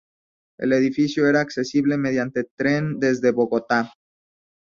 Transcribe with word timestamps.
El 0.57 0.73
edificio 0.73 1.27
era 1.27 1.41
accesible 1.41 1.95
mediante 1.95 2.45
tren 2.57 2.97
desde 2.99 3.29
Bogotá. 3.31 3.93